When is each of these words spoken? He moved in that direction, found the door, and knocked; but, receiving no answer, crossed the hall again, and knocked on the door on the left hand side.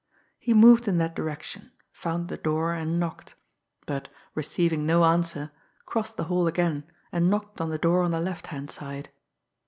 He 0.39 0.55
moved 0.55 0.87
in 0.87 0.97
that 0.97 1.15
direction, 1.15 1.73
found 1.91 2.27
the 2.27 2.35
door, 2.35 2.73
and 2.73 2.99
knocked; 2.99 3.35
but, 3.85 4.09
receiving 4.33 4.83
no 4.87 5.03
answer, 5.03 5.51
crossed 5.85 6.17
the 6.17 6.23
hall 6.23 6.47
again, 6.47 6.85
and 7.11 7.29
knocked 7.29 7.61
on 7.61 7.69
the 7.69 7.77
door 7.77 8.01
on 8.01 8.09
the 8.09 8.19
left 8.19 8.47
hand 8.47 8.71
side. 8.71 9.11